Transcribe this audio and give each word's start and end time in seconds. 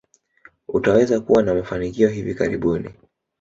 Utaweza 0.67 1.19
kuwa 1.19 1.43
na 1.43 1.53
mafanikia 1.53 2.09
hivi 2.09 2.35
karibuni. 2.35 2.89